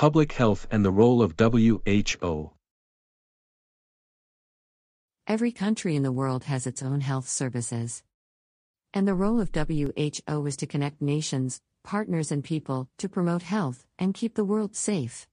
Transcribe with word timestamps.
Public 0.00 0.32
health 0.32 0.66
and 0.70 0.82
the 0.82 0.90
role 0.90 1.20
of 1.20 1.34
WHO. 1.38 2.52
Every 5.26 5.52
country 5.52 5.94
in 5.94 6.02
the 6.02 6.10
world 6.10 6.44
has 6.44 6.66
its 6.66 6.82
own 6.82 7.02
health 7.02 7.28
services. 7.28 8.02
And 8.94 9.06
the 9.06 9.14
role 9.14 9.42
of 9.42 9.50
WHO 9.54 10.46
is 10.46 10.56
to 10.56 10.66
connect 10.66 11.02
nations, 11.02 11.60
partners, 11.84 12.32
and 12.32 12.42
people 12.42 12.88
to 12.96 13.10
promote 13.10 13.42
health 13.42 13.84
and 13.98 14.14
keep 14.14 14.36
the 14.36 14.44
world 14.52 14.74
safe. 14.74 15.26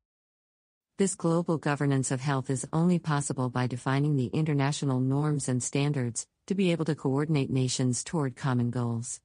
This 0.97 1.15
global 1.15 1.57
governance 1.57 2.11
of 2.11 2.19
health 2.19 2.49
is 2.49 2.67
only 2.73 2.99
possible 2.99 3.49
by 3.49 3.67
defining 3.67 4.17
the 4.17 4.31
international 4.33 4.99
norms 4.99 5.47
and 5.47 5.63
standards 5.63 6.27
to 6.47 6.55
be 6.55 6.73
able 6.73 6.83
to 6.83 6.95
coordinate 6.95 7.49
nations 7.49 8.03
toward 8.03 8.35
common 8.35 8.69
goals. 8.69 9.21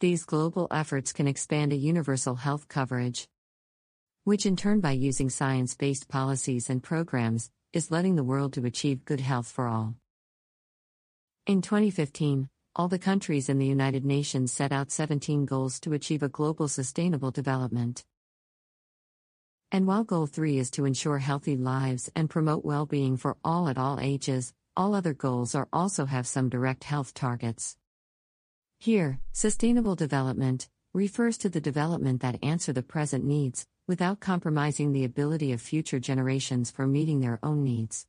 These 0.00 0.24
global 0.24 0.66
efforts 0.70 1.12
can 1.12 1.28
expand 1.28 1.74
a 1.74 1.76
universal 1.76 2.36
health 2.36 2.68
coverage, 2.68 3.28
which 4.24 4.46
in 4.46 4.56
turn, 4.56 4.80
by 4.80 4.92
using 4.92 5.28
science 5.28 5.74
based 5.74 6.08
policies 6.08 6.70
and 6.70 6.82
programs, 6.82 7.50
is 7.72 7.90
letting 7.90 8.16
the 8.16 8.24
world 8.24 8.54
to 8.54 8.64
achieve 8.64 9.04
good 9.04 9.20
health 9.20 9.46
for 9.46 9.68
all. 9.68 9.94
In 11.46 11.60
2015, 11.60 12.48
all 12.74 12.88
the 12.88 12.98
countries 12.98 13.48
in 13.48 13.58
the 13.58 13.66
United 13.66 14.04
Nations 14.04 14.50
set 14.50 14.72
out 14.72 14.90
17 14.90 15.44
goals 15.44 15.78
to 15.80 15.92
achieve 15.92 16.22
a 16.22 16.28
global 16.28 16.68
sustainable 16.68 17.30
development. 17.30 18.02
And 19.70 19.86
while 19.86 20.04
Goal 20.04 20.26
3 20.26 20.58
is 20.58 20.70
to 20.72 20.84
ensure 20.84 21.18
healthy 21.18 21.56
lives 21.56 22.10
and 22.16 22.30
promote 22.30 22.64
well 22.64 22.86
being 22.86 23.16
for 23.16 23.36
all 23.44 23.68
at 23.68 23.76
all 23.76 24.00
ages, 24.00 24.54
all 24.76 24.94
other 24.94 25.12
goals 25.12 25.54
are 25.54 25.68
also 25.72 26.06
have 26.06 26.26
some 26.26 26.48
direct 26.48 26.84
health 26.84 27.12
targets. 27.12 27.76
Here, 28.80 29.20
sustainable 29.32 29.96
development 29.96 30.68
refers 30.94 31.36
to 31.36 31.48
the 31.48 31.60
development 31.60 32.22
that 32.22 32.38
answer 32.42 32.72
the 32.72 32.82
present 32.82 33.24
needs 33.24 33.66
without 33.88 34.20
compromising 34.20 34.92
the 34.92 35.04
ability 35.04 35.52
of 35.52 35.60
future 35.60 35.98
generations 35.98 36.70
for 36.70 36.86
meeting 36.86 37.20
their 37.20 37.40
own 37.42 37.64
needs. 37.64 38.06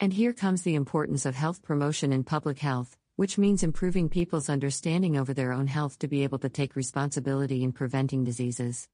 And 0.00 0.12
here 0.12 0.32
comes 0.32 0.62
the 0.62 0.74
importance 0.74 1.24
of 1.24 1.36
health 1.36 1.62
promotion 1.62 2.12
in 2.12 2.24
public 2.24 2.58
health, 2.58 2.96
which 3.14 3.38
means 3.38 3.62
improving 3.62 4.08
people's 4.08 4.48
understanding 4.48 5.16
over 5.16 5.32
their 5.32 5.52
own 5.52 5.68
health 5.68 6.00
to 6.00 6.08
be 6.08 6.24
able 6.24 6.40
to 6.40 6.48
take 6.48 6.74
responsibility 6.74 7.62
in 7.62 7.70
preventing 7.70 8.24
diseases. 8.24 8.88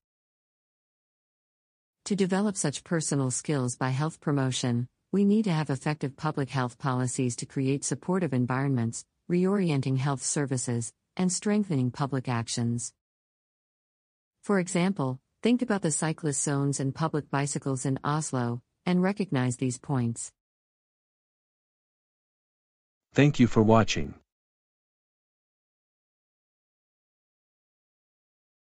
To 2.05 2.15
develop 2.15 2.57
such 2.57 2.85
personal 2.85 3.31
skills 3.31 3.77
by 3.77 3.91
health 3.91 4.21
promotion, 4.21 4.89
we 5.11 5.25
need 5.25 5.45
to 5.45 5.53
have 5.53 5.71
effective 5.71 6.17
public 6.17 6.51
health 6.51 6.79
policies 6.79 7.35
to 7.37 7.47
create 7.47 7.83
supportive 7.83 8.35
environments, 8.35 9.05
reorienting 9.31 9.97
health 9.97 10.23
services, 10.23 10.93
and 11.21 11.31
strengthening 11.31 11.91
public 11.91 12.31
actions. 12.31 12.95
For 14.43 14.59
example, 14.59 15.21
think 15.43 15.61
about 15.61 15.83
the 15.83 15.91
cyclist 15.91 16.43
zones 16.43 16.81
and 16.81 16.95
public 16.95 17.31
bicycles 17.31 17.85
in 17.85 17.99
Oslo, 18.03 18.63
and 18.87 19.03
recognize 19.03 19.59
these 19.59 19.77
points. 19.77 20.33
Thank 23.13 23.39
you 23.39 23.47
for 23.47 23.63
watching. 23.63 24.15